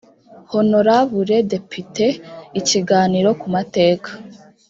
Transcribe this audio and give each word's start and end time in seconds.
honorabule 0.51 1.37
depute 1.51 2.07
ikiganiro 2.59 3.29
ku 3.41 3.47
mateka 3.55 4.09